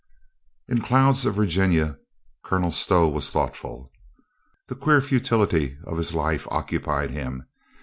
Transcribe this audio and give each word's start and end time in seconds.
In 0.67 0.81
clouds 0.81 1.27
of 1.27 1.35
Virginia, 1.35 1.99
Colonel 2.43 2.71
Stow 2.71 3.07
was 3.07 3.29
thought 3.29 3.55
ful. 3.55 3.91
The 4.67 4.73
queer 4.75 4.99
futility 4.99 5.77
of 5.83 5.97
his 5.97 6.15
life 6.15 6.47
occupied 6.49 7.11
him. 7.11 7.45